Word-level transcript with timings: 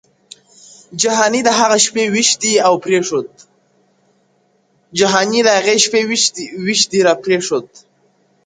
•جهاني 1.01 1.41
د 1.47 1.49
هغي 1.59 1.79
شپې 1.85 2.03
وېش 6.65 6.79
دي 6.91 6.99
را 7.07 7.13
پرېښود, 7.23 7.67